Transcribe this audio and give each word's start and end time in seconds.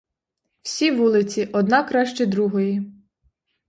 Всі 0.61 0.91
вулиці: 0.91 1.45
одна 1.53 1.83
краще 1.83 2.25
другої! 2.25 2.93